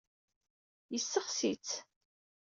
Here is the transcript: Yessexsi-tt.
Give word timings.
Yessexsi-tt. 0.91 1.75